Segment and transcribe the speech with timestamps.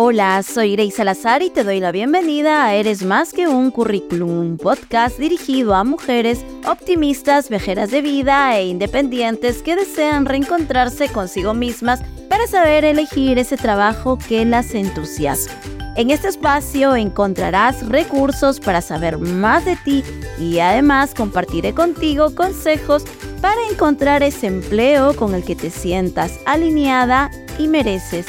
[0.00, 4.30] Hola, soy Grace Salazar y te doy la bienvenida a Eres más que un currículum,
[4.30, 11.52] un podcast dirigido a mujeres optimistas, viajeras de vida e independientes que desean reencontrarse consigo
[11.52, 15.54] mismas para saber elegir ese trabajo que las entusiasma.
[15.96, 20.04] En este espacio encontrarás recursos para saber más de ti
[20.38, 23.02] y además compartiré contigo consejos
[23.40, 28.26] para encontrar ese empleo con el que te sientas alineada y mereces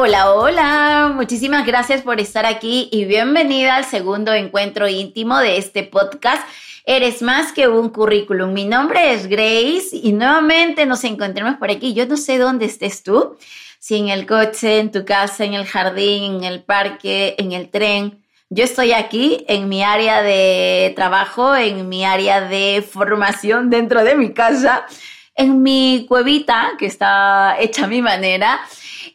[0.00, 5.82] Hola, hola, muchísimas gracias por estar aquí y bienvenida al segundo encuentro íntimo de este
[5.82, 6.40] podcast.
[6.84, 8.52] Eres más que un currículum.
[8.52, 11.94] Mi nombre es Grace y nuevamente nos encontramos por aquí.
[11.94, 13.36] Yo no sé dónde estés tú,
[13.80, 17.68] si en el coche, en tu casa, en el jardín, en el parque, en el
[17.68, 18.22] tren.
[18.50, 24.14] Yo estoy aquí en mi área de trabajo, en mi área de formación dentro de
[24.14, 24.86] mi casa,
[25.34, 28.60] en mi cuevita que está hecha a mi manera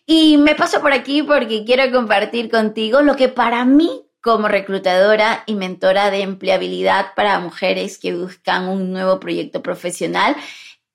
[0.06, 5.44] y me paso por aquí porque quiero compartir contigo lo que para mí como reclutadora
[5.46, 10.36] y mentora de empleabilidad para mujeres que buscan un nuevo proyecto profesional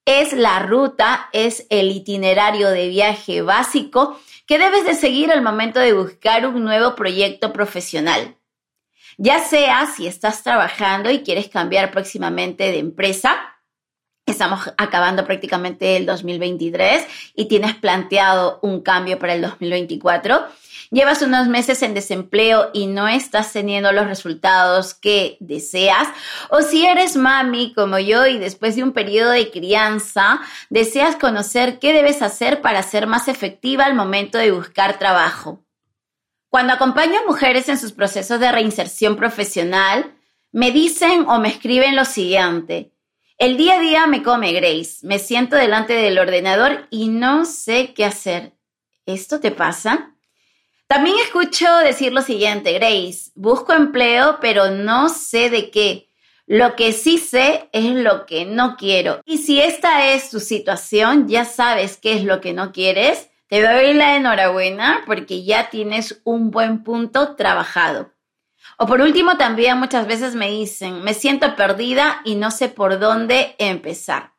[0.07, 5.79] es la ruta, es el itinerario de viaje básico que debes de seguir al momento
[5.79, 8.39] de buscar un nuevo proyecto profesional.
[9.19, 13.58] Ya sea si estás trabajando y quieres cambiar próximamente de empresa,
[14.29, 20.45] Estamos acabando prácticamente el 2023 y tienes planteado un cambio para el 2024.
[20.91, 26.09] Llevas unos meses en desempleo y no estás teniendo los resultados que deseas.
[26.51, 31.79] O si eres mami como yo y después de un periodo de crianza, deseas conocer
[31.79, 35.65] qué debes hacer para ser más efectiva al momento de buscar trabajo.
[36.51, 40.15] Cuando acompaño a mujeres en sus procesos de reinserción profesional,
[40.53, 42.93] me dicen o me escriben lo siguiente.
[43.39, 45.07] El día a día me come Grace.
[45.07, 48.55] Me siento delante del ordenador y no sé qué hacer.
[49.07, 50.17] ¿Esto te pasa?
[50.89, 56.09] También escucho decir lo siguiente, Grace, busco empleo, pero no sé de qué.
[56.47, 59.21] Lo que sí sé es lo que no quiero.
[59.25, 63.63] Y si esta es tu situación, ya sabes qué es lo que no quieres, te
[63.63, 68.11] doy la enhorabuena porque ya tienes un buen punto trabajado.
[68.81, 73.01] O por último, también muchas veces me dicen, me siento perdida y no sé por
[73.01, 74.35] dónde empezar.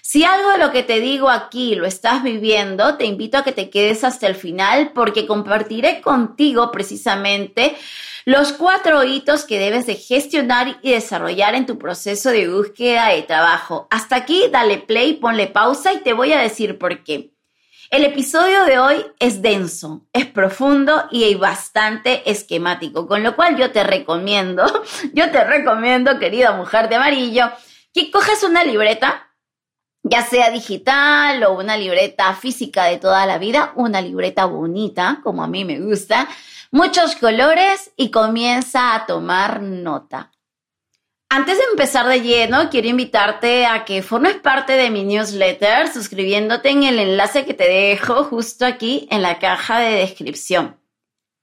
[0.00, 3.50] Si algo de lo que te digo aquí lo estás viviendo, te invito a que
[3.50, 7.74] te quedes hasta el final porque compartiré contigo precisamente
[8.24, 13.22] los cuatro hitos que debes de gestionar y desarrollar en tu proceso de búsqueda de
[13.22, 13.88] trabajo.
[13.90, 17.33] Hasta aquí, dale play, ponle pausa y te voy a decir por qué.
[17.94, 23.70] El episodio de hoy es denso, es profundo y bastante esquemático, con lo cual yo
[23.70, 24.64] te recomiendo,
[25.14, 27.52] yo te recomiendo, querida mujer de amarillo,
[27.92, 29.28] que cojas una libreta,
[30.02, 35.44] ya sea digital o una libreta física de toda la vida, una libreta bonita, como
[35.44, 36.26] a mí me gusta,
[36.72, 40.32] muchos colores y comienza a tomar nota.
[41.28, 46.70] Antes de empezar de lleno, quiero invitarte a que formes parte de mi newsletter suscribiéndote
[46.70, 50.78] en el enlace que te dejo justo aquí en la caja de descripción.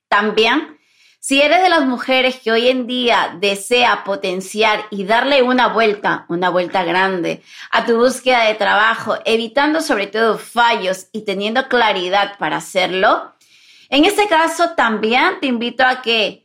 [0.07, 0.79] También,
[1.19, 6.25] si eres de las mujeres que hoy en día desea potenciar y darle una vuelta,
[6.29, 12.37] una vuelta grande a tu búsqueda de trabajo, evitando sobre todo fallos y teniendo claridad
[12.39, 13.33] para hacerlo,
[13.89, 16.40] en este caso también te invito a que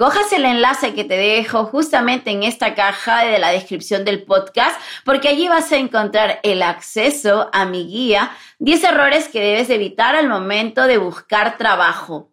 [0.00, 4.80] cojas el enlace que te dejo justamente en esta caja de la descripción del podcast,
[5.04, 10.16] porque allí vas a encontrar el acceso a mi guía 10 errores que debes evitar
[10.16, 12.32] al momento de buscar trabajo.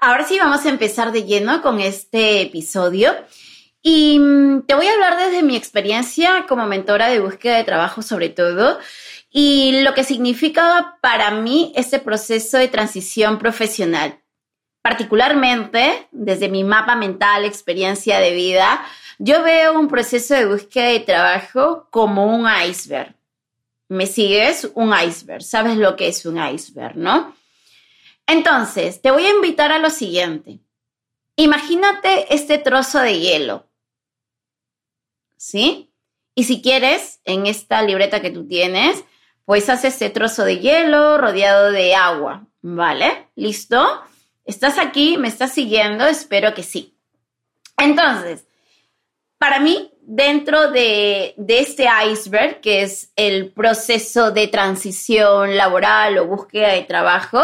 [0.00, 3.14] Ahora sí vamos a empezar de lleno con este episodio.
[3.80, 8.02] Y mm, te voy a hablar desde mi experiencia como mentora de búsqueda de trabajo
[8.02, 8.80] sobre todo
[9.30, 14.23] y lo que significa para mí este proceso de transición profesional.
[14.84, 18.84] Particularmente, desde mi mapa mental, experiencia de vida,
[19.18, 23.14] yo veo un proceso de búsqueda de trabajo como un iceberg.
[23.88, 24.70] ¿Me sigues?
[24.74, 25.42] Un iceberg.
[25.42, 27.34] ¿Sabes lo que es un iceberg, no?
[28.26, 30.60] Entonces, te voy a invitar a lo siguiente.
[31.36, 33.66] Imagínate este trozo de hielo.
[35.38, 35.94] ¿Sí?
[36.34, 39.02] Y si quieres, en esta libreta que tú tienes,
[39.46, 42.46] pues haces este trozo de hielo rodeado de agua.
[42.60, 43.30] ¿Vale?
[43.34, 44.04] ¿Listo?
[44.44, 45.16] ¿Estás aquí?
[45.16, 46.06] ¿Me estás siguiendo?
[46.06, 46.98] Espero que sí.
[47.78, 48.46] Entonces,
[49.38, 56.68] para mí, dentro de, este iceberg, que es el proceso de transición laboral o búsqueda
[56.68, 57.42] de trabajo,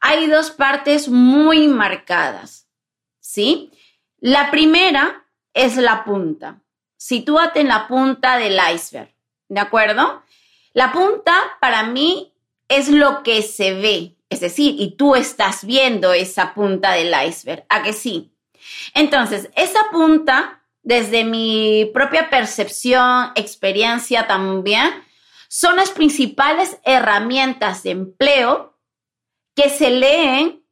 [0.00, 2.66] hay dos partes muy marcadas,
[3.20, 3.70] ¿sí?
[4.18, 6.60] La primera es la punta,
[6.96, 9.14] sitúate en la punta del iceberg,
[9.48, 10.22] ¿de acuerdo?
[10.72, 12.32] La punta para mí
[12.68, 17.66] es lo que se ve, es decir, y tú estás viendo esa punta del iceberg,
[17.68, 18.32] ¿a que sí?
[18.94, 24.88] Entonces, esa punta, desde mi propia percepción, experiencia también,
[25.48, 28.78] son las principales herramientas de empleo
[29.56, 30.64] que se leen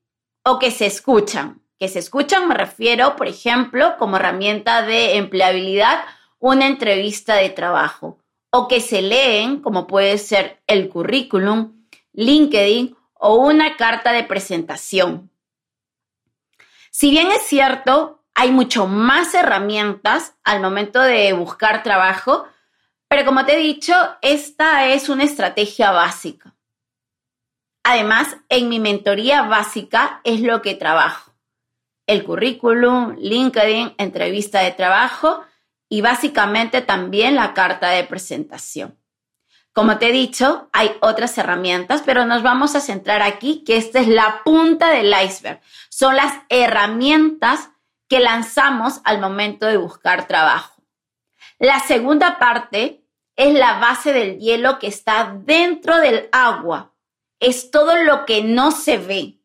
[0.44, 1.60] o que se escuchan.
[1.80, 6.04] Que se escuchan me refiero, por ejemplo, como herramienta de empleabilidad,
[6.38, 8.18] una entrevista de trabajo.
[8.50, 15.30] O que se leen, como puede ser el currículum, LinkedIn o una carta de presentación.
[16.90, 22.46] Si bien es cierto, hay mucho más herramientas al momento de buscar trabajo,
[23.08, 26.54] pero como te he dicho, esta es una estrategia básica.
[27.82, 31.32] Además, en mi mentoría básica es lo que trabajo.
[32.06, 35.42] El currículum, LinkedIn, entrevista de trabajo
[35.88, 38.97] y básicamente también la carta de presentación.
[39.72, 44.00] Como te he dicho, hay otras herramientas, pero nos vamos a centrar aquí que esta
[44.00, 45.60] es la punta del iceberg.
[45.88, 47.70] Son las herramientas
[48.08, 50.82] que lanzamos al momento de buscar trabajo.
[51.58, 53.04] La segunda parte
[53.36, 56.94] es la base del hielo que está dentro del agua.
[57.38, 59.38] Es todo lo que no se ve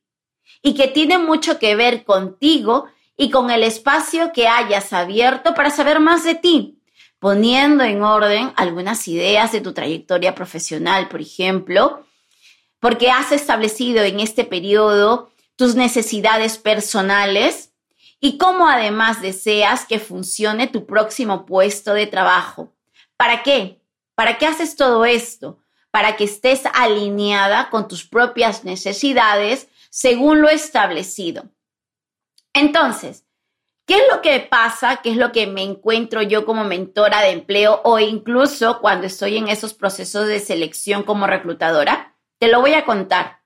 [0.64, 5.70] y que tiene mucho que ver contigo y con el espacio que hayas abierto para
[5.70, 6.81] saber más de ti,
[7.24, 12.06] poniendo en orden algunas ideas de tu trayectoria profesional, por ejemplo,
[12.81, 17.72] porque has establecido en este periodo tus necesidades personales
[18.20, 22.74] y cómo además deseas que funcione tu próximo puesto de trabajo.
[23.16, 23.80] ¿Para qué?
[24.16, 25.60] ¿Para qué haces todo esto?
[25.92, 31.46] Para que estés alineada con tus propias necesidades según lo establecido.
[32.52, 33.23] Entonces,
[33.85, 35.01] ¿qué es lo que pasa?
[35.03, 39.38] ¿Qué es lo que me encuentro yo como mentora de empleo o incluso cuando estoy
[39.38, 42.15] en esos procesos de selección como reclutadora?
[42.39, 43.44] Te lo voy a contar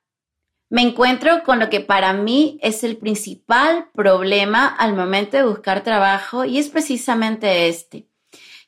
[0.69, 5.81] me encuentro con lo que para mí es el principal problema al momento de buscar
[5.81, 8.09] trabajo y es precisamente este,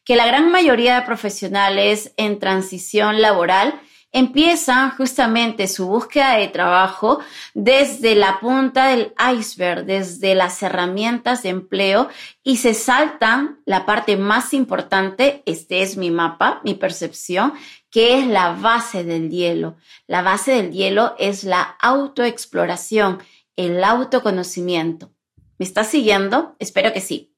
[0.05, 3.81] que la gran mayoría de profesionales en transición laboral
[4.11, 7.19] empiezan justamente su búsqueda de trabajo
[7.53, 12.09] desde la punta del iceberg, desde las herramientas de empleo
[12.43, 17.53] y se saltan la parte más importante, este es mi mapa, mi percepción,
[17.91, 19.77] que es la base del hielo.
[20.07, 23.21] La base del hielo es la autoexploración,
[23.55, 25.11] el autoconocimiento.
[25.57, 26.55] ¿Me estás siguiendo?
[26.59, 27.33] Espero que sí.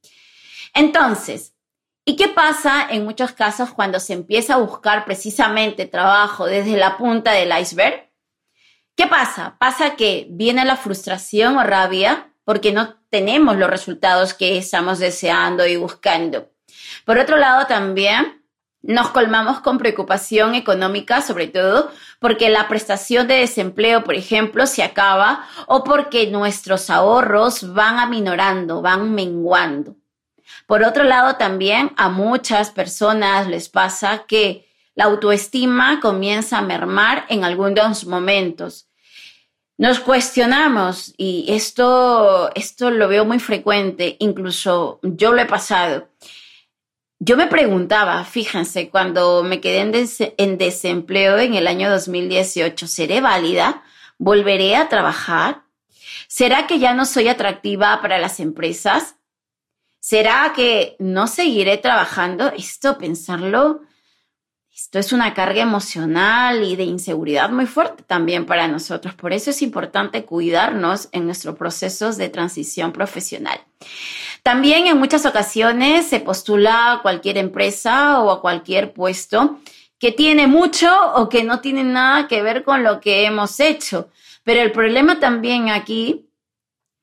[0.73, 1.50] Entonces,
[2.05, 6.97] ¿y qué pasa en muchos casos cuando se empieza a buscar precisamente trabajo desde la
[6.97, 8.11] punta del iceberg?
[8.95, 9.57] ¿Qué pasa?
[9.59, 15.65] Pasa que viene la frustración o rabia porque no tenemos los resultados que estamos deseando
[15.65, 16.51] y buscando.
[17.05, 18.41] Por otro lado, también
[18.81, 24.83] nos colmamos con preocupación económica, sobre todo porque la prestación de desempleo, por ejemplo, se
[24.83, 29.95] acaba o porque nuestros ahorros van aminorando, van menguando.
[30.67, 37.25] Por otro lado, también a muchas personas les pasa que la autoestima comienza a mermar
[37.29, 38.87] en algunos momentos.
[39.77, 46.07] Nos cuestionamos y esto, esto lo veo muy frecuente, incluso yo lo he pasado
[47.23, 49.81] yo me preguntaba, fíjense, cuando me quedé
[50.37, 53.83] en, desempleo en el año 2018, ¿seré válida?
[54.17, 55.61] ¿Volveré a trabajar?
[56.27, 59.17] ¿Será que ya no soy atractiva para las empresas?
[60.01, 62.47] ¿Será que no seguiré trabajando?
[62.57, 63.81] Esto, pensarlo,
[64.73, 69.13] esto es una carga emocional y de inseguridad muy fuerte también para nosotros.
[69.13, 73.61] Por eso es importante cuidarnos en nuestros procesos de transición profesional.
[74.41, 79.59] También en muchas ocasiones se postula a cualquier empresa o a cualquier puesto
[79.99, 84.09] que tiene mucho o que no tiene nada que ver con lo que hemos hecho.
[84.43, 86.30] Pero el problema también aquí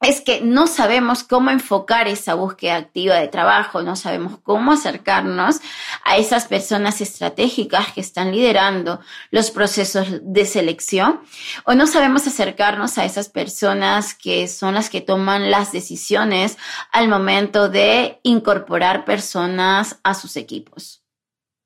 [0.00, 5.60] es que no sabemos cómo enfocar esa búsqueda activa de trabajo, no sabemos cómo acercarnos
[6.04, 9.00] a esas personas estratégicas que están liderando
[9.32, 11.20] los procesos de selección
[11.64, 16.58] o no sabemos acercarnos a esas personas que son las que toman las decisiones
[16.92, 21.02] al momento de incorporar personas a sus equipos.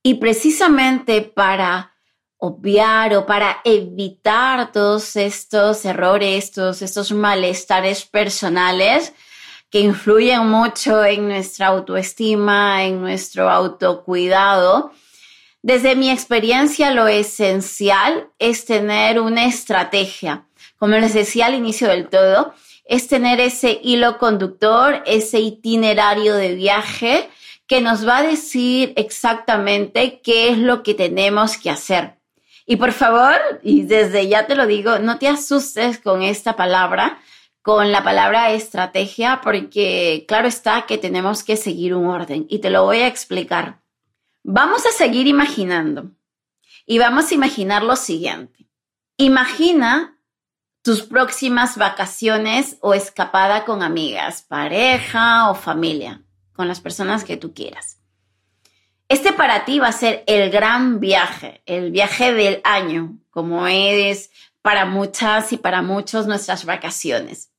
[0.02, 1.91] Y precisamente para
[2.44, 9.12] obviar o para evitar todos estos errores, todos estos malestares personales
[9.70, 14.90] que influyen mucho en nuestra autoestima, en nuestro autocuidado.
[15.62, 20.44] Desde mi experiencia, lo esencial es tener una estrategia.
[20.78, 26.56] Como les decía al inicio del todo, es tener ese hilo conductor, ese itinerario de
[26.56, 27.30] viaje
[27.68, 32.21] que nos va a decir exactamente qué es lo que tenemos que hacer.
[32.72, 37.18] Y por favor, y desde ya te lo digo, no te asustes con esta palabra,
[37.60, 42.70] con la palabra estrategia, porque claro está que tenemos que seguir un orden y te
[42.70, 43.82] lo voy a explicar.
[44.42, 46.12] Vamos a seguir imaginando
[46.86, 48.66] y vamos a imaginar lo siguiente.
[49.18, 50.18] Imagina
[50.80, 56.22] tus próximas vacaciones o escapada con amigas, pareja o familia,
[56.54, 58.01] con las personas que tú quieras.
[59.12, 64.30] Este para ti va a ser el gran viaje, el viaje del año, como es
[64.62, 67.52] para muchas y para muchos nuestras vacaciones.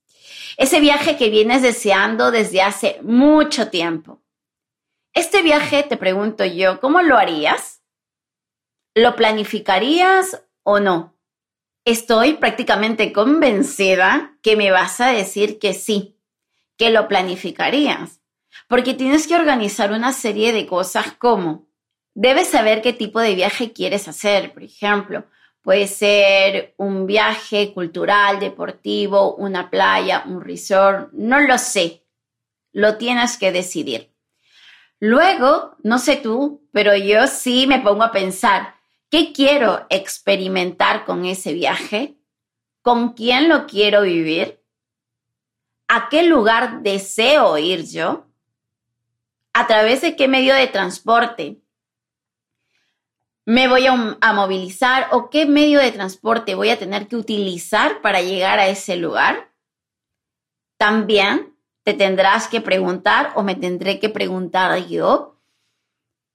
[0.56, 4.20] Ese viaje que vienes deseando desde hace mucho tiempo.
[5.12, 7.84] Este viaje, te pregunto yo, ¿cómo lo harías?
[8.92, 11.16] ¿Lo planificarías o no?
[11.84, 16.18] Estoy prácticamente convencida que me vas a decir que sí,
[16.76, 18.23] que lo planificarías,
[18.74, 21.68] porque tienes que organizar una serie de cosas como,
[22.12, 25.26] debes saber qué tipo de viaje quieres hacer, por ejemplo,
[25.62, 32.04] Puede ser un viaje cultural, deportivo, una playa, un resort, no lo sé.
[32.72, 34.12] Lo tienes que decidir.
[34.98, 38.74] Luego, no sé tú, pero yo sí me pongo a pensar,
[39.08, 42.18] ¿qué quiero experimentar con ese viaje?
[42.82, 44.60] ¿Con quién lo quiero vivir?
[45.88, 48.26] ¿A qué lugar deseo ir yo?
[49.54, 51.64] ¿A través de qué medio de transporte?
[53.46, 58.22] me voy a, movilizar o qué medio de transporte voy a tener que utilizar para
[58.22, 59.52] llegar a ese lugar.
[60.78, 65.38] También te tendrás que preguntar o me tendré que preguntar yo,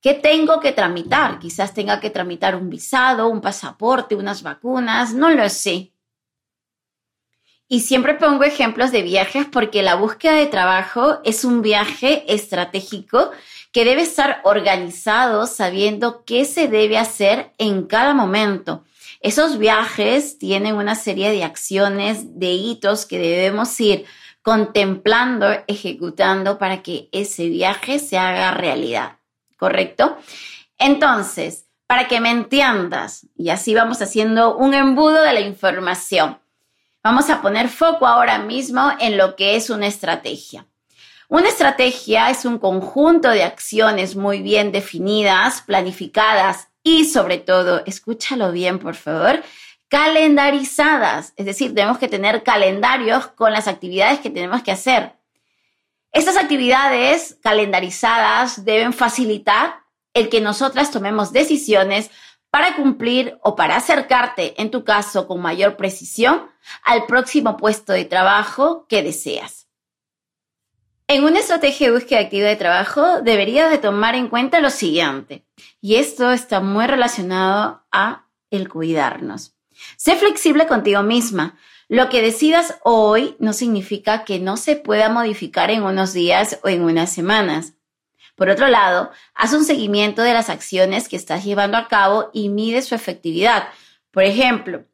[0.01, 1.39] ¿qué tengo que tramitar?
[1.39, 5.91] Quizás tenga que tramitar un visado, un pasaporte, unas vacunas, no lo sé.
[7.71, 13.29] Y siempre pongo ejemplos de viajes porque la búsqueda de trabajo es un viaje estratégico
[13.71, 18.83] que debe estar organizado sabiendo qué se debe hacer en cada momento.
[19.21, 24.05] Esos viajes tienen una serie de acciones, de hitos que debemos ir
[24.41, 29.17] contemplando, ejecutando para que ese viaje se haga realidad.
[29.57, 30.17] ¿Correcto?
[30.79, 36.39] Entonces, para que me entiendas, y así vamos haciendo un embudo de la información,
[37.03, 40.65] vamos a poner foco ahora mismo en lo que es una estrategia.
[41.27, 48.51] Una estrategia es un conjunto de acciones muy bien definidas, planificadas y sobre todo, escúchalo
[48.51, 49.43] bien por favor,
[49.89, 51.33] calendarizadas.
[51.35, 55.13] Es decir, tenemos que tener calendarios con las actividades que tenemos que hacer.
[56.11, 59.81] Estas actividades calendarizadas deben facilitar
[60.15, 62.09] el que nosotras tomemos decisiones
[62.51, 66.47] para cumplir o para acercarte, en tu caso, con mayor precisión
[66.83, 69.67] al próximo puesto de trabajo que deseas.
[71.07, 75.43] En una estrategia de búsqueda activa de trabajo deberías de tomar en cuenta lo siguiente,
[75.81, 79.55] y esto está muy relacionado a el cuidarnos.
[79.97, 81.57] Sé flexible contigo misma.
[81.87, 86.67] Lo que decidas hoy no significa que no se pueda modificar en unos días o
[86.69, 87.73] en unas semanas.
[88.39, 92.47] Por otro lado, haz un seguimiento de las acciones que estás llevando a cabo y
[92.47, 93.67] mide su efectividad.
[94.11, 94.85] Por ejemplo,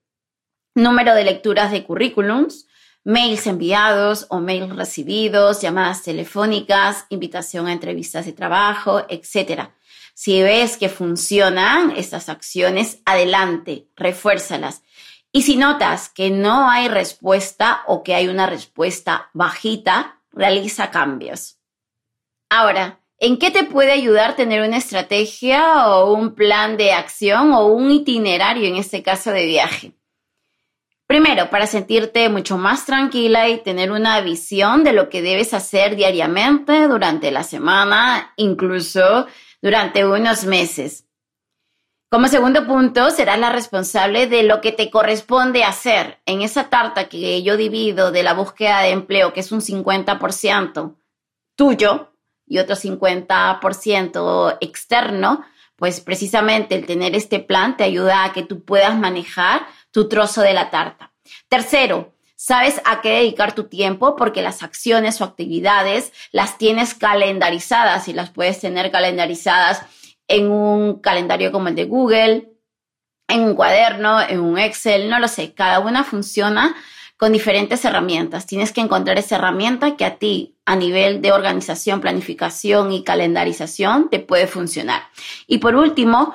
[0.73, 2.65] número de lecturas de currículums,
[3.03, 9.69] mails enviados o mails recibidos, llamadas telefónicas, invitación a entrevistas de trabajo, etc.
[10.15, 14.81] Si ves que funcionan estas acciones, adelante, refuérzalas.
[15.31, 21.59] Y si notas que no hay respuesta o que hay una respuesta bajita, realiza cambios.
[22.49, 27.67] Ahora, ¿en qué te puede ayudar tener una estrategia o un plan de acción o
[27.67, 29.93] un itinerario en este caso de viaje?
[31.07, 35.95] Primero, para sentirte mucho más tranquila y tener una visión de lo que debes hacer
[35.95, 39.27] diariamente durante la semana, incluso
[39.61, 41.05] durante unos meses.
[42.09, 46.21] Como segundo punto, serás la responsable de lo que te corresponde hacer.
[46.25, 50.95] En esa tarta que yo divido de la búsqueda de empleo, que es un 50%
[51.55, 52.14] tuyo
[52.47, 58.63] y otro 50% externo, pues precisamente el tener este plan te ayuda a que tú
[58.63, 61.13] puedas manejar tu trozo de la tarta.
[61.49, 68.07] Tercero, sabes a qué dedicar tu tiempo porque las acciones o actividades las tienes calendarizadas
[68.07, 69.83] y las puedes tener calendarizadas
[70.27, 72.51] en un calendario como el de Google,
[73.27, 76.75] en un cuaderno, en un Excel, no lo sé, cada una funciona
[77.17, 78.45] con diferentes herramientas.
[78.45, 84.09] Tienes que encontrar esa herramienta que a ti a nivel de organización, planificación y calendarización
[84.09, 85.03] te puede funcionar.
[85.47, 86.33] Y por último,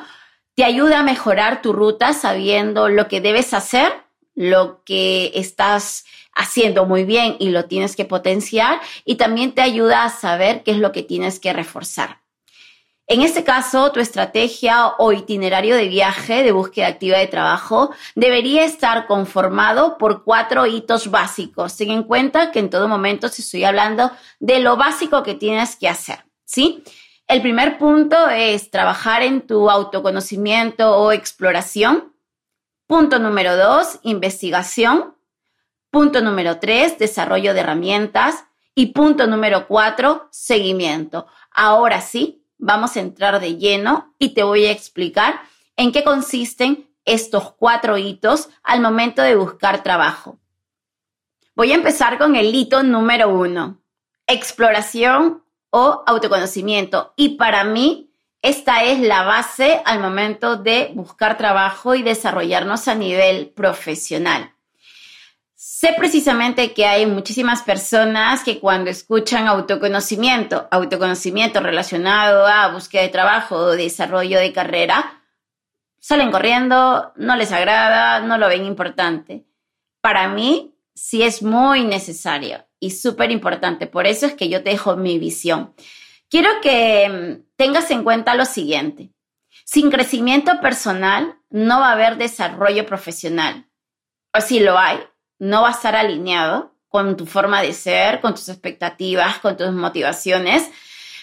[0.54, 3.92] te ayuda a mejorar tu ruta sabiendo lo que debes hacer,
[4.34, 10.04] lo que estás haciendo muy bien y lo tienes que potenciar y también te ayuda
[10.04, 12.19] a saber qué es lo que tienes que reforzar.
[13.10, 18.64] En este caso, tu estrategia o itinerario de viaje de búsqueda activa de trabajo debería
[18.64, 21.76] estar conformado por cuatro hitos básicos.
[21.76, 25.74] Ten en cuenta que en todo momento se estoy hablando de lo básico que tienes
[25.74, 26.84] que hacer, ¿sí?
[27.26, 32.14] El primer punto es trabajar en tu autoconocimiento o exploración.
[32.86, 35.16] Punto número dos, investigación.
[35.90, 38.44] Punto número tres, desarrollo de herramientas.
[38.76, 41.26] Y punto número cuatro, seguimiento.
[41.50, 45.40] Ahora sí, vamos a entrar de lleno y te voy a explicar
[45.76, 50.38] en qué consisten estos cuatro hitos al momento de buscar trabajo.
[51.56, 53.82] Voy a empezar con el hito número uno,
[54.26, 57.12] exploración o autoconocimiento.
[57.16, 58.12] Y para mí,
[58.42, 64.54] esta es la base al momento de buscar trabajo y desarrollarnos a nivel profesional.
[65.80, 73.08] Sé precisamente que hay muchísimas personas que cuando escuchan autoconocimiento, autoconocimiento relacionado a búsqueda de
[73.08, 75.22] trabajo o desarrollo de carrera,
[75.98, 79.46] salen corriendo, no les agrada, no lo ven importante.
[80.02, 83.86] Para mí sí es muy necesario y súper importante.
[83.86, 85.74] Por eso es que yo te dejo mi visión.
[86.28, 89.14] Quiero que mm, tengas en cuenta lo siguiente.
[89.64, 93.66] Sin crecimiento personal no va a haber desarrollo profesional.
[94.36, 95.00] O si lo hay,
[95.40, 99.72] no va a estar alineado con tu forma de ser, con tus expectativas, con tus
[99.72, 100.70] motivaciones,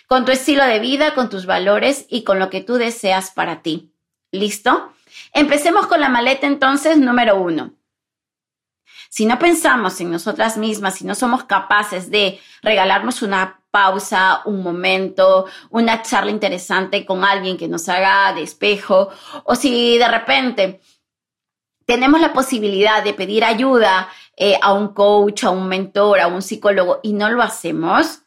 [0.08, 3.62] con tu estilo de vida, con tus valores y con lo que tú deseas para
[3.62, 3.94] ti.
[4.32, 4.92] ¿Listo?
[5.34, 7.74] Empecemos con la maleta entonces número uno.
[9.10, 14.64] Si no pensamos en nosotras mismas, si no somos capaces de regalarnos una pausa, un
[14.64, 19.10] momento, una charla interesante con alguien que nos haga de espejo,
[19.44, 20.82] o si de repente
[21.88, 26.42] tenemos la posibilidad de pedir ayuda eh, a un coach, a un mentor, a un
[26.42, 28.20] psicólogo y no lo hacemos,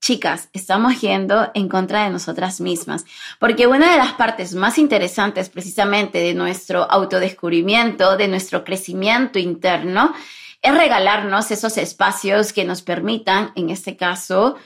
[0.00, 3.04] chicas, estamos yendo en contra de nosotras mismas.
[3.40, 10.14] Porque una de las partes más interesantes precisamente de nuestro autodescubrimiento, de nuestro crecimiento interno,
[10.62, 14.56] es regalarnos esos espacios que nos permitan, en este caso,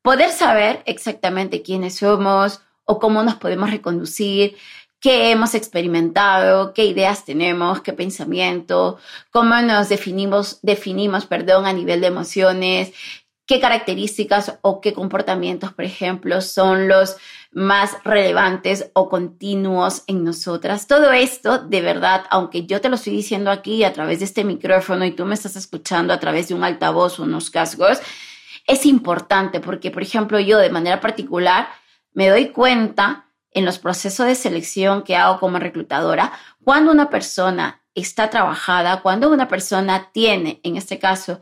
[0.00, 4.56] poder saber exactamente quiénes somos o cómo nos podemos reconducir,
[5.00, 8.98] qué hemos experimentado, qué ideas tenemos, qué pensamiento,
[9.30, 12.92] cómo nos definimos, definimos, perdón, a nivel de emociones,
[13.46, 17.16] qué características o qué comportamientos, por ejemplo, son los
[17.50, 20.86] más relevantes o continuos en nosotras.
[20.86, 24.44] Todo esto, de verdad, aunque yo te lo estoy diciendo aquí a través de este
[24.44, 28.00] micrófono y tú me estás escuchando a través de un altavoz o unos cascos,
[28.66, 31.70] es importante porque, por ejemplo, yo de manera particular
[32.12, 36.32] me doy cuenta en los procesos de selección que hago como reclutadora,
[36.62, 41.40] cuando una persona está trabajada, cuando una persona tiene, en este caso,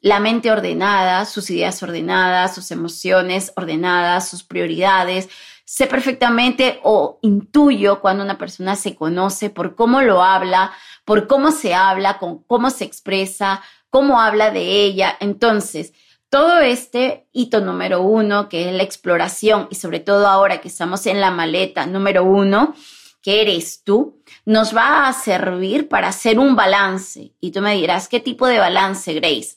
[0.00, 5.28] la mente ordenada, sus ideas ordenadas, sus emociones ordenadas, sus prioridades,
[5.64, 10.72] sé perfectamente o intuyo cuando una persona se conoce por cómo lo habla,
[11.04, 15.16] por cómo se habla, con cómo se expresa, cómo habla de ella.
[15.18, 15.92] Entonces,
[16.28, 21.06] todo este hito número uno, que es la exploración, y sobre todo ahora que estamos
[21.06, 22.74] en la maleta número uno,
[23.22, 27.34] que eres tú, nos va a servir para hacer un balance.
[27.40, 29.56] Y tú me dirás, ¿qué tipo de balance, Grace?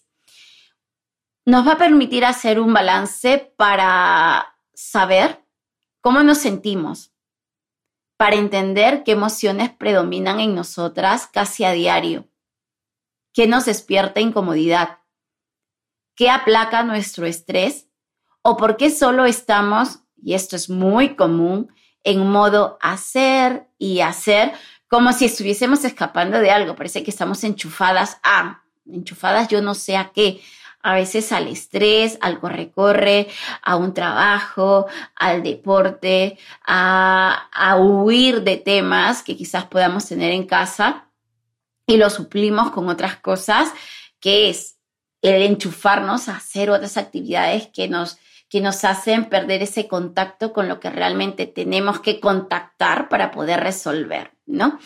[1.46, 5.44] Nos va a permitir hacer un balance para saber
[6.02, 7.12] cómo nos sentimos,
[8.18, 12.28] para entender qué emociones predominan en nosotras casi a diario,
[13.34, 14.99] qué nos despierta incomodidad,
[16.20, 17.88] qué aplaca nuestro estrés
[18.42, 21.72] o por qué solo estamos, y esto es muy común,
[22.04, 24.52] en modo hacer y hacer
[24.90, 26.76] como si estuviésemos escapando de algo.
[26.76, 30.42] Parece que estamos enchufadas a, enchufadas yo no sé a qué,
[30.82, 33.30] a veces al estrés, al corre-corre,
[33.62, 40.46] a un trabajo, al deporte, a, a huir de temas que quizás podamos tener en
[40.46, 41.08] casa
[41.88, 43.72] y lo suplimos con otras cosas,
[44.20, 44.79] que es
[45.22, 48.18] el enchufarnos a hacer otras actividades que nos,
[48.50, 53.60] que nos hacen perder ese contacto con lo que realmente tenemos que contactar para poder
[53.60, 54.80] resolver, ¿no?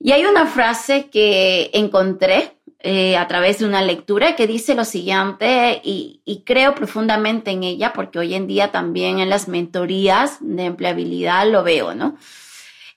[0.00, 4.84] Y hay una frase que encontré eh, a través de una lectura que dice lo
[4.84, 10.36] siguiente y, y, creo profundamente en ella porque hoy en día también en las mentorías
[10.40, 12.16] de empleabilidad lo veo, ¿no?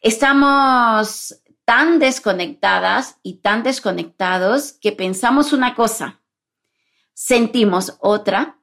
[0.01, 6.20] Estamos tan desconectadas y tan desconectados que pensamos una cosa
[7.21, 8.59] sentimos otra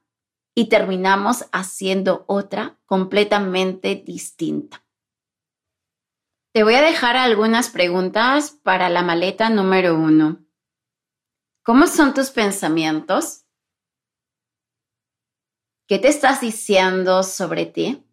[0.53, 4.85] y terminamos haciendo otra completamente distinta.
[6.51, 10.45] Te voy a dejar algunas preguntas para la maleta número uno.
[11.63, 13.45] ¿Cómo son tus pensamientos?
[15.87, 18.05] ¿Qué te estás diciendo sobre ti?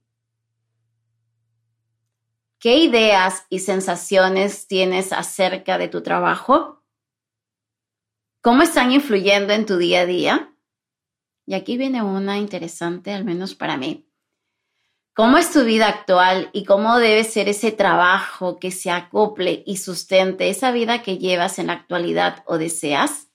[2.60, 6.85] ¿Qué ideas y sensaciones tienes acerca de tu trabajo?
[8.46, 10.54] ¿Cómo están influyendo en tu día a día?
[11.46, 14.08] Y aquí viene una interesante, al menos para mí.
[15.14, 19.78] ¿Cómo es tu vida actual y cómo debe ser ese trabajo que se acople y
[19.78, 23.32] sustente esa vida que llevas en la actualidad o deseas?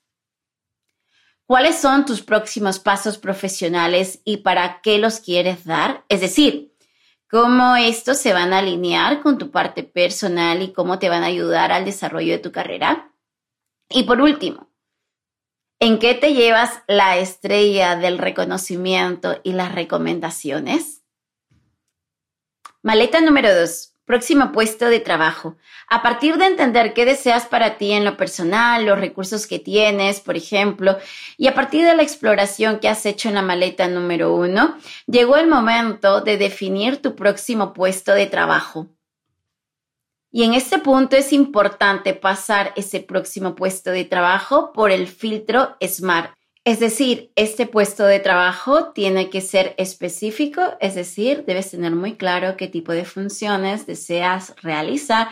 [1.46, 6.06] ¿Cuáles son tus próximos pasos profesionales y para qué los quieres dar?
[6.08, 6.74] Es decir,
[7.30, 11.28] cómo estos se van a alinear con tu parte personal y cómo te van a
[11.28, 13.12] ayudar al desarrollo de tu carrera.
[13.90, 14.71] Y por último,
[15.82, 21.02] ¿en qué te llevas la estrella del reconocimiento y las recomendaciones?
[22.84, 23.96] Maleta número 2.
[24.06, 25.58] Próximo puesto de trabajo.
[25.90, 30.20] A partir de entender qué deseas para ti en lo personal, los recursos que tienes,
[30.20, 30.98] por ejemplo,
[31.38, 35.38] y a partir de la exploración que has hecho en la maleta número 1, llegó
[35.38, 38.88] el momento de definir tu próximo puesto de trabajo.
[40.32, 45.76] Y en este punto es importante pasar ese próximo puesto de trabajo por el filtro
[45.86, 46.34] SMART.
[46.64, 52.16] Es decir, este puesto de trabajo tiene que ser específico, es decir, debes tener muy
[52.16, 55.30] claro qué tipo de funciones deseas realizar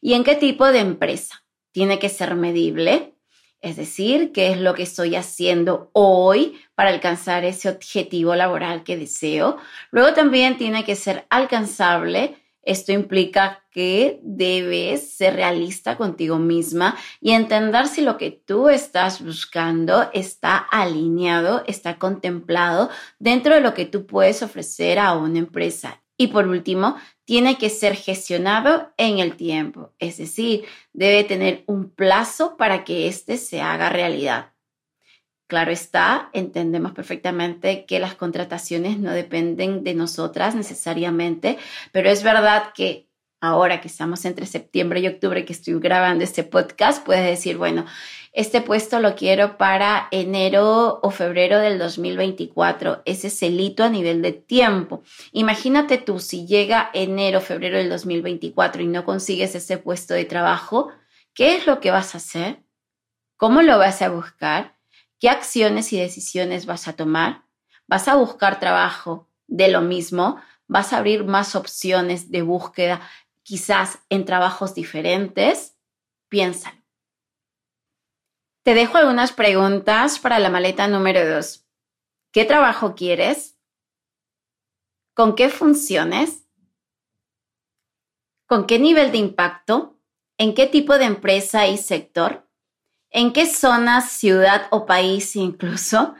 [0.00, 1.44] y en qué tipo de empresa.
[1.72, 3.14] Tiene que ser medible,
[3.60, 8.96] es decir, qué es lo que estoy haciendo hoy para alcanzar ese objetivo laboral que
[8.96, 9.58] deseo.
[9.90, 17.32] Luego también tiene que ser alcanzable, esto implica que debes ser realista contigo misma y
[17.32, 23.86] entender si lo que tú estás buscando está alineado, está contemplado dentro de lo que
[23.86, 26.02] tú puedes ofrecer a una empresa.
[26.16, 31.90] Y por último, tiene que ser gestionado en el tiempo, es decir, debe tener un
[31.90, 34.51] plazo para que éste se haga realidad.
[35.52, 41.58] Claro está, entendemos perfectamente que las contrataciones no dependen de nosotras necesariamente,
[41.92, 46.42] pero es verdad que ahora que estamos entre septiembre y octubre que estoy grabando este
[46.42, 47.84] podcast, puedes decir, bueno,
[48.32, 53.02] este puesto lo quiero para enero o febrero del 2024.
[53.04, 55.02] Ese es el hito a nivel de tiempo.
[55.32, 60.24] Imagínate tú, si llega enero o febrero del 2024 y no consigues ese puesto de
[60.24, 60.88] trabajo,
[61.34, 62.62] ¿qué es lo que vas a hacer?
[63.36, 64.80] ¿Cómo lo vas a buscar?
[65.22, 67.44] ¿Qué acciones y decisiones vas a tomar?
[67.86, 70.42] ¿Vas a buscar trabajo de lo mismo?
[70.66, 73.08] ¿Vas a abrir más opciones de búsqueda
[73.44, 75.76] quizás en trabajos diferentes?
[76.28, 76.82] Piénsalo.
[78.64, 81.68] Te dejo algunas preguntas para la maleta número dos.
[82.32, 83.56] ¿Qué trabajo quieres?
[85.14, 86.48] ¿Con qué funciones?
[88.48, 90.00] ¿Con qué nivel de impacto?
[90.36, 92.48] ¿En qué tipo de empresa y sector?
[93.14, 96.14] ¿En qué zona, ciudad o país incluso?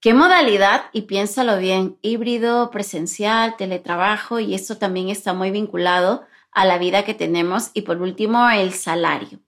[0.00, 0.84] ¿Qué modalidad?
[0.92, 7.06] Y piénsalo bien, híbrido, presencial, teletrabajo, y eso también está muy vinculado a la vida
[7.06, 7.70] que tenemos.
[7.72, 9.40] Y por último, el salario.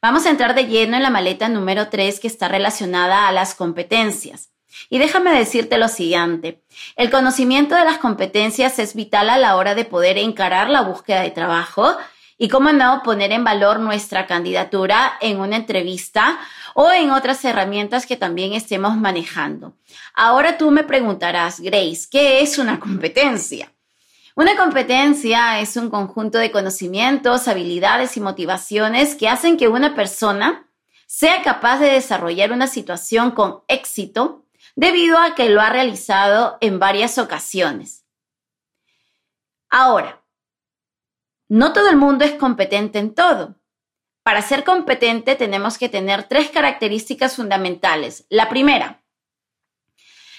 [0.00, 3.56] Vamos a entrar de lleno en la maleta número 3 que está relacionada a las
[3.56, 4.50] competencias.
[4.88, 6.62] Y déjame decirte lo siguiente,
[6.94, 11.22] el conocimiento de las competencias es vital a la hora de poder encarar la búsqueda
[11.22, 11.96] de trabajo
[12.42, 16.38] y cómo no poner en valor nuestra candidatura en una entrevista
[16.72, 19.74] o en otras herramientas que también estemos manejando.
[20.14, 23.70] Ahora tú me preguntarás, Grace, ¿qué es una competencia?
[24.34, 30.66] Una competencia es un conjunto de conocimientos, habilidades y motivaciones que hacen que una persona
[31.06, 36.78] sea capaz de desarrollar una situación con éxito debido a que lo ha realizado en
[36.78, 38.06] varias ocasiones.
[39.68, 40.19] Ahora,
[41.50, 43.56] no todo el mundo es competente en todo.
[44.22, 48.24] Para ser competente tenemos que tener tres características fundamentales.
[48.28, 49.02] La primera,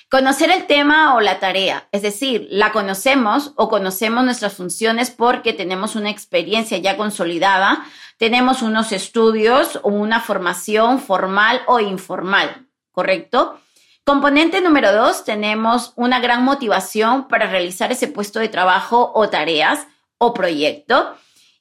[0.10, 5.52] conocer el tema o la tarea, es decir, la conocemos o conocemos nuestras funciones porque
[5.52, 7.86] tenemos una experiencia ya consolidada,
[8.18, 13.60] tenemos unos estudios o una formación formal o informal, ¿correcto?
[14.06, 19.88] Componente número dos, tenemos una gran motivación para realizar ese puesto de trabajo o tareas
[20.22, 21.16] o proyecto.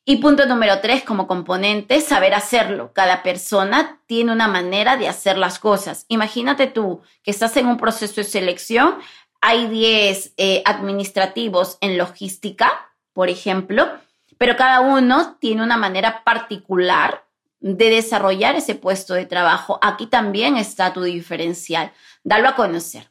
[0.05, 2.92] Y punto número tres, como componente, saber hacerlo.
[2.92, 6.05] Cada persona tiene una manera de hacer las cosas.
[6.09, 8.96] Imagínate tú que estás en un proceso de selección,
[9.40, 13.88] hay 10 eh, administrativos en logística, por ejemplo,
[14.37, 17.25] pero cada uno tiene una manera particular
[17.61, 19.79] de desarrollar ese puesto de trabajo.
[19.81, 21.92] Aquí también está tu diferencial.
[22.25, 23.11] Dalo a conocer.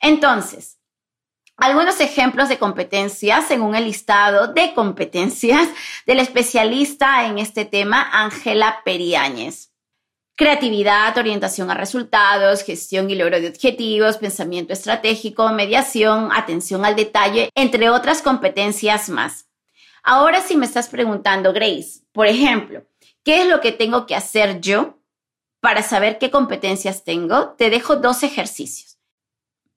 [0.00, 0.77] Entonces,
[1.58, 5.68] algunos ejemplos de competencias según el listado de competencias
[6.06, 9.72] del especialista en este tema, Ángela Periáñez.
[10.36, 17.50] Creatividad, orientación a resultados, gestión y logro de objetivos, pensamiento estratégico, mediación, atención al detalle,
[17.56, 19.48] entre otras competencias más.
[20.04, 22.84] Ahora si me estás preguntando, Grace, por ejemplo,
[23.24, 25.00] ¿qué es lo que tengo que hacer yo
[25.60, 27.56] para saber qué competencias tengo?
[27.58, 28.97] Te dejo dos ejercicios.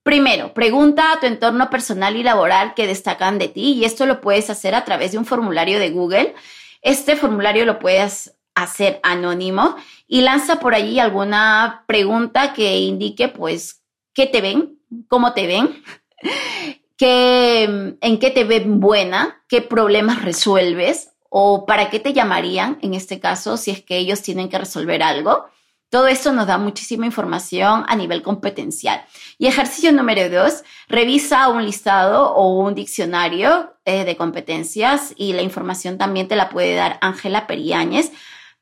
[0.03, 4.19] Primero, pregunta a tu entorno personal y laboral que destacan de ti y esto lo
[4.19, 6.33] puedes hacer a través de un formulario de Google.
[6.81, 9.75] Este formulario lo puedes hacer anónimo
[10.07, 13.83] y lanza por allí alguna pregunta que indique pues
[14.13, 15.83] qué te ven, cómo te ven,
[16.97, 22.95] qué, en qué te ven buena, qué problemas resuelves o para qué te llamarían en
[22.95, 25.45] este caso si es que ellos tienen que resolver algo.
[25.91, 29.05] Todo esto nos da muchísima información a nivel competencial.
[29.37, 35.43] Y ejercicio número dos, revisa un listado o un diccionario eh, de competencias y la
[35.43, 38.11] información también te la puede dar Ángela Periáñez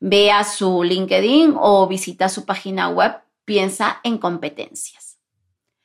[0.00, 3.20] Vea su LinkedIn o visita su página web.
[3.44, 5.18] Piensa en competencias.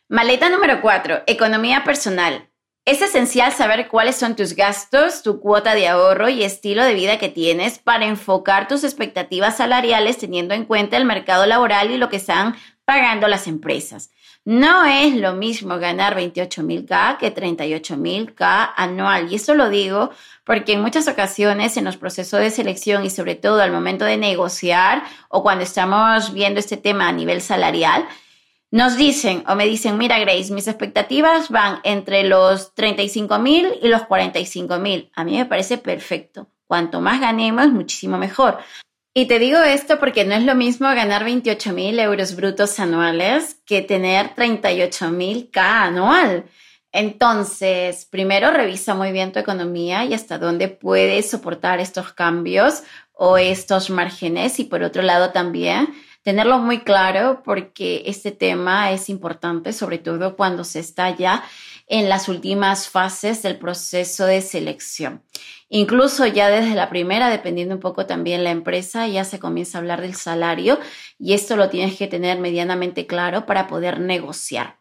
[0.08, 1.24] Maleta número 4.
[1.28, 2.50] Economía personal.
[2.86, 7.18] Es esencial saber cuáles son tus gastos, tu cuota de ahorro y estilo de vida
[7.18, 12.10] que tienes para enfocar tus expectativas salariales teniendo en cuenta el mercado laboral y lo
[12.10, 14.12] que están pagando las empresas.
[14.44, 19.32] No es lo mismo ganar 28 mil K que 38 mil K anual.
[19.32, 20.12] Y esto lo digo
[20.44, 24.18] porque en muchas ocasiones en los procesos de selección y sobre todo al momento de
[24.18, 28.08] negociar o cuando estamos viendo este tema a nivel salarial,
[28.76, 33.88] nos dicen o me dicen, mira Grace, mis expectativas van entre los 35 mil y
[33.88, 35.10] los 45 mil.
[35.16, 36.50] A mí me parece perfecto.
[36.68, 38.58] Cuanto más ganemos, muchísimo mejor.
[39.14, 43.62] Y te digo esto porque no es lo mismo ganar 28 mil euros brutos anuales
[43.66, 46.44] que tener 38 mil K anual.
[46.92, 52.84] Entonces, primero revisa muy bien tu economía y hasta dónde puedes soportar estos cambios
[53.14, 54.60] o estos márgenes.
[54.60, 60.36] Y por otro lado también tenerlo muy claro porque este tema es importante, sobre todo
[60.36, 61.44] cuando se está ya
[61.88, 65.22] en las últimas fases del proceso de selección.
[65.70, 69.82] Incluso ya desde la primera, dependiendo un poco también la empresa, ya se comienza a
[69.82, 70.80] hablar del salario
[71.20, 74.80] y esto lo tienes que tener medianamente claro para poder negociar.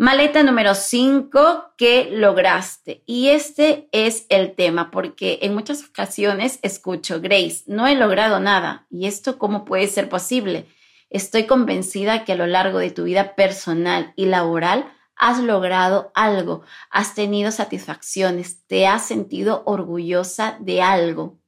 [0.00, 3.02] Maleta número 5, ¿qué lograste?
[3.04, 8.86] Y este es el tema, porque en muchas ocasiones escucho, Grace, no he logrado nada.
[8.90, 10.66] ¿Y esto cómo puede ser posible?
[11.10, 16.62] Estoy convencida que a lo largo de tu vida personal y laboral has logrado algo,
[16.90, 21.40] has tenido satisfacciones, te has sentido orgullosa de algo.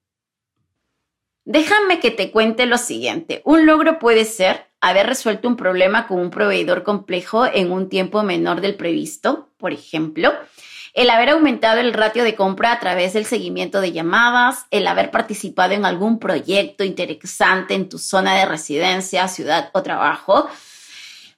[1.45, 3.43] Déjame que te cuente lo siguiente.
[3.45, 8.23] Un logro puede ser haber resuelto un problema con un proveedor complejo en un tiempo
[8.23, 10.33] menor del previsto, por ejemplo,
[10.93, 15.11] el haber aumentado el ratio de compra a través del seguimiento de llamadas, el haber
[15.11, 20.49] participado en algún proyecto interesante en tu zona de residencia, ciudad o trabajo,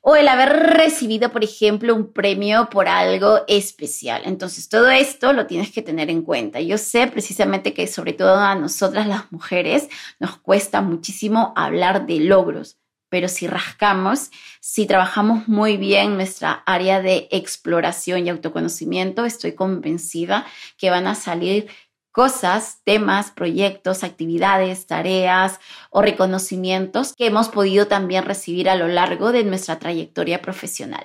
[0.01, 4.23] o el haber recibido, por ejemplo, un premio por algo especial.
[4.25, 6.61] Entonces, todo esto lo tienes que tener en cuenta.
[6.61, 12.19] Yo sé precisamente que sobre todo a nosotras las mujeres nos cuesta muchísimo hablar de
[12.19, 12.79] logros,
[13.13, 20.47] pero si rascamos, si trabajamos muy bien nuestra área de exploración y autoconocimiento, estoy convencida
[20.79, 21.69] que van a salir
[22.11, 29.31] cosas, temas, proyectos, actividades, tareas o reconocimientos que hemos podido también recibir a lo largo
[29.31, 31.05] de nuestra trayectoria profesional.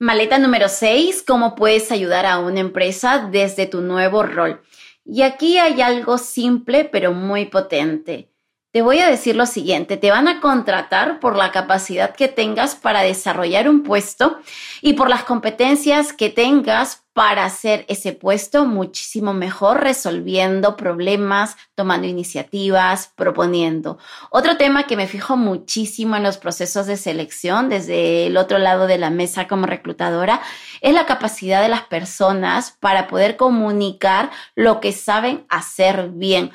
[0.00, 4.60] Maleta número 6, ¿cómo puedes ayudar a una empresa desde tu nuevo rol?
[5.04, 8.32] Y aquí hay algo simple pero muy potente.
[8.70, 12.76] Te voy a decir lo siguiente, te van a contratar por la capacidad que tengas
[12.76, 14.40] para desarrollar un puesto
[14.82, 22.06] y por las competencias que tengas para hacer ese puesto muchísimo mejor, resolviendo problemas, tomando
[22.06, 23.96] iniciativas, proponiendo.
[24.30, 28.86] Otro tema que me fijo muchísimo en los procesos de selección desde el otro lado
[28.86, 30.42] de la mesa como reclutadora
[30.82, 36.52] es la capacidad de las personas para poder comunicar lo que saben hacer bien.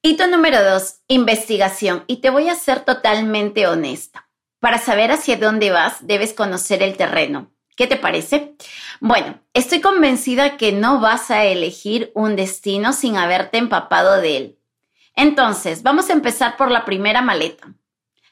[0.00, 2.04] Hito número dos, investigación.
[2.06, 4.28] Y te voy a ser totalmente honesta.
[4.60, 7.50] Para saber hacia dónde vas, debes conocer el terreno.
[7.76, 8.54] ¿Qué te parece?
[9.00, 14.58] Bueno, estoy convencida que no vas a elegir un destino sin haberte empapado de él.
[15.14, 17.74] Entonces, vamos a empezar por la primera maleta.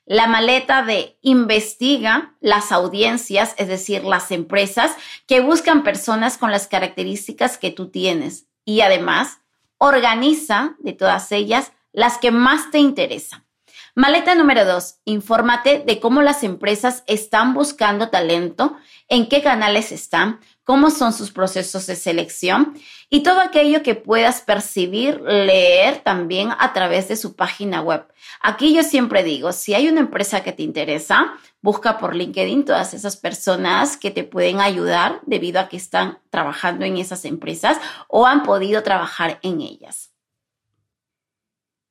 [0.05, 4.95] La maleta de investiga las audiencias, es decir, las empresas
[5.27, 8.47] que buscan personas con las características que tú tienes.
[8.65, 9.41] Y además,
[9.79, 13.47] Organiza de todas ellas las que más te interesan.
[13.95, 18.77] Maleta número dos, infórmate de cómo las empresas están buscando talento,
[19.09, 22.75] en qué canales están, cómo son sus procesos de selección
[23.09, 28.05] y todo aquello que puedas percibir, leer también a través de su página web.
[28.43, 32.95] Aquí yo siempre digo, si hay una empresa que te interesa, busca por LinkedIn todas
[32.95, 38.27] esas personas que te pueden ayudar debido a que están trabajando en esas empresas o
[38.27, 40.16] han podido trabajar en ellas.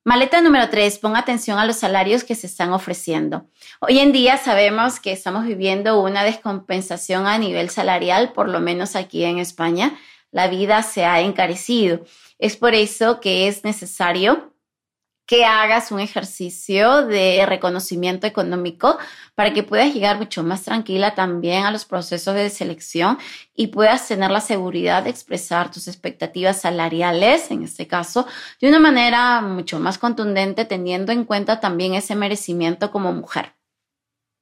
[0.06, 3.50] Maleta número tres, pon atención a los salarios que se están ofreciendo.
[3.80, 8.94] Hoy en día sabemos que estamos viviendo una descompensación a nivel salarial, por lo menos
[8.94, 9.98] aquí en España.
[10.30, 12.04] La vida se ha encarecido.
[12.38, 14.54] Es por eso que es necesario
[15.26, 18.96] que hagas un ejercicio de reconocimiento económico
[19.34, 23.18] para que puedas llegar mucho más tranquila también a los procesos de selección
[23.52, 28.26] y puedas tener la seguridad de expresar tus expectativas salariales, en este caso,
[28.60, 33.54] de una manera mucho más contundente, teniendo en cuenta también ese merecimiento como mujer.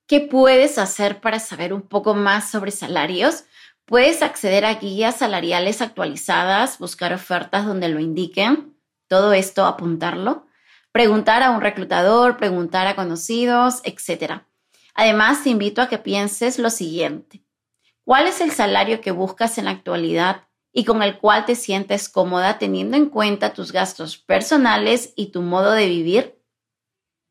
[0.07, 3.45] ¿Qué puedes hacer para saber un poco más sobre salarios?
[3.87, 8.77] Puedes acceder a guías salariales actualizadas, buscar ofertas donde lo indiquen,
[9.09, 10.47] todo esto apuntarlo
[10.95, 14.43] preguntar a un reclutador, preguntar a conocidos, etc.
[14.95, 17.43] Además, te invito a que pienses lo siguiente.
[18.05, 22.09] ¿Cuál es el salario que buscas en la actualidad y con el cual te sientes
[22.09, 26.39] cómoda teniendo en cuenta tus gastos personales y tu modo de vivir?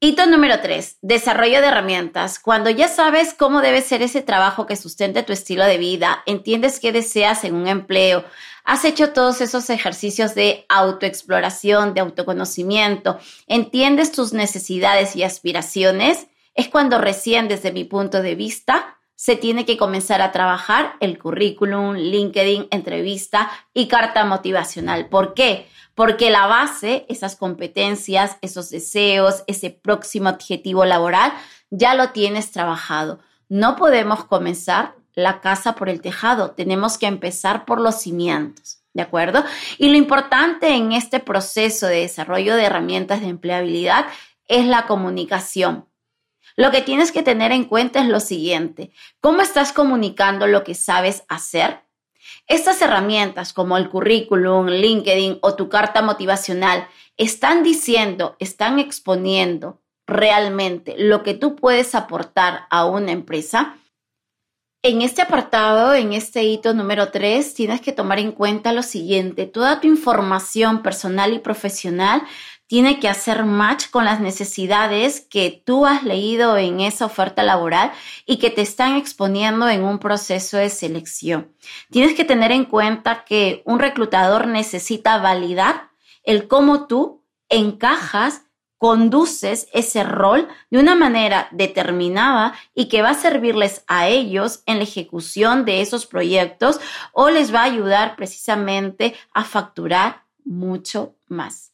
[0.05, 0.97] Hito número 3.
[1.01, 2.37] Desarrollo de herramientas.
[2.37, 6.81] Cuando ya sabes cómo debe ser ese trabajo que sustente tu estilo de vida, entiendes
[6.81, 8.25] qué deseas en un empleo,
[8.65, 16.67] has hecho todos esos ejercicios de autoexploración, de autoconocimiento, entiendes tus necesidades y aspiraciones, es
[16.67, 21.95] cuando recién desde mi punto de vista se tiene que comenzar a trabajar el currículum,
[21.95, 25.07] LinkedIn, entrevista y carta motivacional.
[25.07, 25.69] ¿Por qué?
[25.95, 31.33] Porque la base, esas competencias, esos deseos, ese próximo objetivo laboral,
[31.69, 33.19] ya lo tienes trabajado.
[33.49, 38.79] No podemos comenzar la casa por el tejado, tenemos que empezar por los cimientos.
[38.93, 39.43] ¿De acuerdo?
[39.79, 44.05] Y lo importante en este proceso de desarrollo de herramientas de empleabilidad
[44.47, 45.87] es la comunicación.
[46.55, 50.75] Lo que tienes que tener en cuenta es lo siguiente, ¿cómo estás comunicando lo que
[50.75, 51.82] sabes hacer?
[52.47, 60.95] Estas herramientas como el currículum, LinkedIn o tu carta motivacional están diciendo, están exponiendo realmente
[60.97, 63.77] lo que tú puedes aportar a una empresa.
[64.85, 69.45] En este apartado, en este hito número 3, tienes que tomar en cuenta lo siguiente.
[69.45, 72.23] Toda tu información personal y profesional
[72.67, 77.91] tiene que hacer match con las necesidades que tú has leído en esa oferta laboral
[78.25, 81.51] y que te están exponiendo en un proceso de selección.
[81.91, 85.89] Tienes que tener en cuenta que un reclutador necesita validar
[86.23, 88.43] el cómo tú encajas
[88.83, 94.77] conduces ese rol de una manera determinada y que va a servirles a ellos en
[94.77, 96.81] la ejecución de esos proyectos
[97.13, 101.72] o les va a ayudar precisamente a facturar mucho más.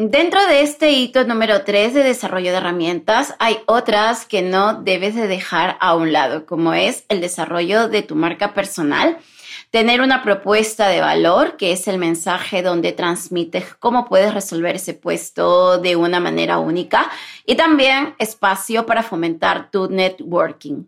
[0.00, 5.16] Dentro de este hito número 3 de desarrollo de herramientas, hay otras que no debes
[5.16, 9.18] de dejar a un lado, como es el desarrollo de tu marca personal
[9.70, 14.94] Tener una propuesta de valor, que es el mensaje donde transmites cómo puedes resolver ese
[14.94, 17.10] puesto de una manera única.
[17.44, 20.84] Y también espacio para fomentar tu networking.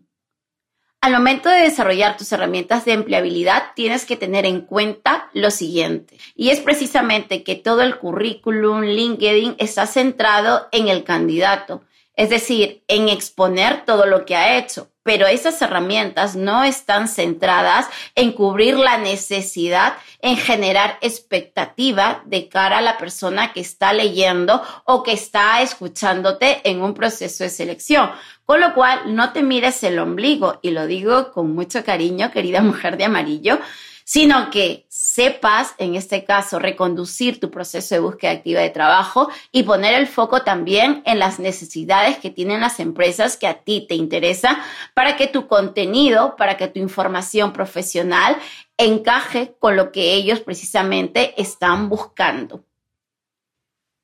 [1.03, 6.19] Al momento de desarrollar tus herramientas de empleabilidad, tienes que tener en cuenta lo siguiente.
[6.35, 11.81] Y es precisamente que todo el currículum, LinkedIn, está centrado en el candidato.
[12.15, 17.87] Es decir, en exponer todo lo que ha hecho pero esas herramientas no están centradas
[18.15, 24.61] en cubrir la necesidad, en generar expectativa de cara a la persona que está leyendo
[24.85, 28.11] o que está escuchándote en un proceso de selección.
[28.51, 32.59] Con lo cual, no te mires el ombligo, y lo digo con mucho cariño, querida
[32.61, 33.59] mujer de amarillo,
[34.03, 39.63] sino que sepas, en este caso, reconducir tu proceso de búsqueda activa de trabajo y
[39.63, 43.95] poner el foco también en las necesidades que tienen las empresas que a ti te
[43.95, 44.61] interesa
[44.93, 48.35] para que tu contenido, para que tu información profesional
[48.75, 52.65] encaje con lo que ellos precisamente están buscando.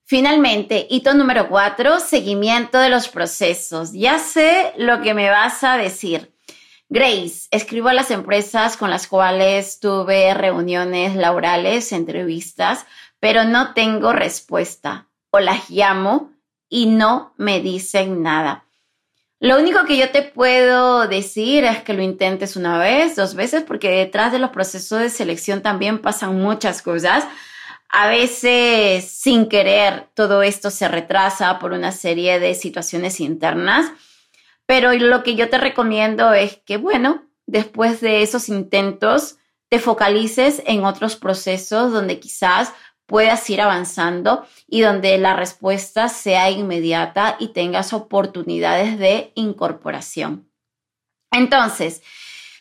[0.09, 3.91] Finalmente, hito número cuatro, seguimiento de los procesos.
[3.91, 6.33] Ya sé lo que me vas a decir.
[6.87, 12.85] Grace, escribo a las empresas con las cuales tuve reuniones laborales, entrevistas,
[13.19, 16.31] pero no tengo respuesta o las llamo
[16.69, 18.63] y no me dicen nada.
[19.41, 23.63] Lo único que yo te puedo decir es que lo intentes una vez, dos veces,
[23.63, 27.25] porque detrás de los procesos de selección también pasan muchas cosas.
[27.89, 33.91] A veces, sin querer, todo esto se retrasa por una serie de situaciones internas
[34.67, 39.37] pero lo que yo te recomiendo es que, bueno, después de esos intentos,
[39.69, 42.73] te focalices en otros procesos donde quizás
[43.05, 50.51] puedas ir avanzando y donde la respuesta sea inmediata y tengas oportunidades de incorporación.
[51.31, 52.03] Entonces,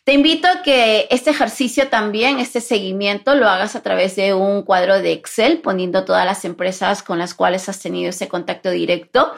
[0.07, 4.63] te invito a que este ejercicio también, este seguimiento, lo hagas a través de un
[4.63, 9.33] cuadro de Excel, poniendo todas las empresas con las cuales has tenido ese contacto directo.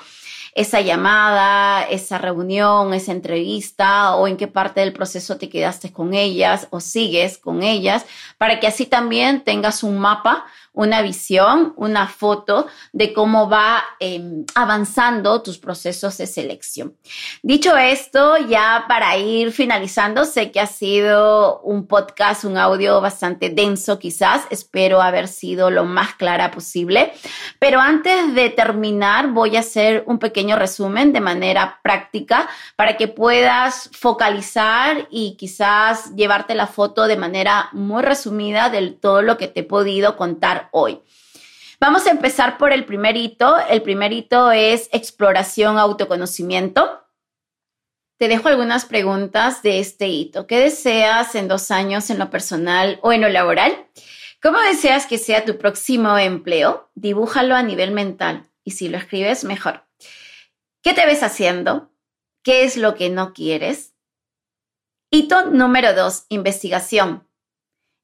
[0.55, 6.13] Esa llamada, esa reunión, esa entrevista o en qué parte del proceso te quedaste con
[6.13, 8.05] ellas o sigues con ellas,
[8.37, 10.45] para que así también tengas un mapa
[10.79, 16.95] una visión, una foto de cómo va em, avanzando tus procesos de selección.
[17.43, 23.51] Dicho esto, ya para ir finalizando, sé que ha sido un podcast, un audio bastante
[23.51, 27.13] denso quizás, espero haber sido lo más clara posible,
[27.59, 33.09] pero antes de terminar voy a hacer un pequeño resumen de manera práctica para que
[33.09, 39.49] puedas focalizar y quizás llevarte la foto de manera muy resumida de todo lo que
[39.49, 41.01] te he podido contar hoy.
[41.81, 43.57] Vamos a empezar por el primer hito.
[43.69, 47.05] El primer hito es exploración, autoconocimiento.
[48.19, 50.49] Te dejo algunas preguntas de este hito.
[50.49, 53.87] ¿Qué deseas en dos años en lo personal o en lo laboral?
[54.43, 56.91] ¿Cómo deseas que sea tu próximo empleo?
[56.95, 59.85] Dibújalo a nivel mental y si lo escribes, mejor.
[60.83, 61.93] ¿Qué te ves haciendo?
[62.43, 63.95] ¿Qué es lo que no quieres?
[65.11, 67.29] Hito número dos, investigación.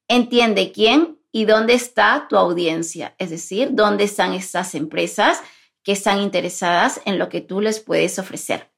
[0.08, 5.43] Entiende quién y dónde está tu audiencia, es decir, dónde están estas empresas
[5.82, 8.70] que están interesadas en lo que tú les puedes ofrecer.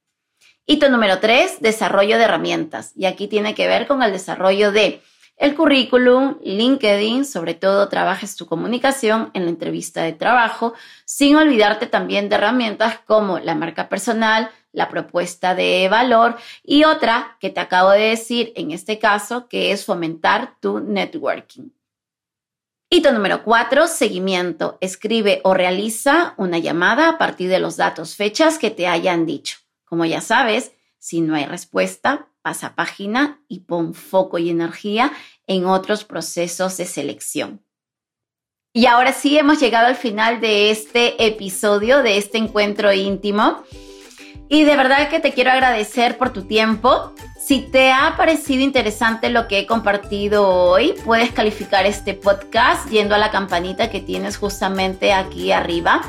[0.65, 2.93] Hito número tres, desarrollo de herramientas.
[2.97, 5.03] Y aquí tiene que ver con el desarrollo de
[5.37, 10.73] el currículum, LinkedIn, sobre todo trabajes tu comunicación en la entrevista de trabajo,
[11.05, 17.37] sin olvidarte también de herramientas como la marca personal, la propuesta de valor y otra
[17.39, 21.76] que te acabo de decir en este caso, que es fomentar tu networking.
[22.89, 24.79] Hito número cuatro, seguimiento.
[24.81, 29.59] Escribe o realiza una llamada a partir de los datos, fechas que te hayan dicho.
[29.85, 35.13] Como ya sabes, si no hay respuesta, pasa página y pon foco y energía
[35.49, 37.61] en otros procesos de selección.
[38.73, 43.65] Y ahora sí hemos llegado al final de este episodio, de este encuentro íntimo.
[44.49, 47.13] Y de verdad que te quiero agradecer por tu tiempo.
[47.47, 53.15] Si te ha parecido interesante lo que he compartido hoy, puedes calificar este podcast yendo
[53.15, 56.01] a la campanita que tienes justamente aquí arriba.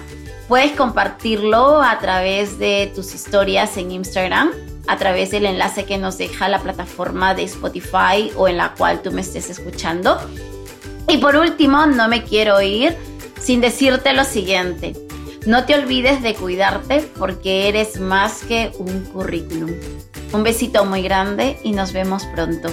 [0.47, 4.49] Puedes compartirlo a través de tus historias en Instagram,
[4.87, 9.03] a través del enlace que nos deja la plataforma de Spotify o en la cual
[9.03, 10.19] tú me estés escuchando.
[11.07, 12.97] Y por último, no me quiero ir
[13.39, 15.06] sin decirte lo siguiente.
[15.47, 19.71] No te olvides de cuidarte porque eres más que un currículum.
[20.33, 22.67] Un besito muy grande y nos vemos pronto.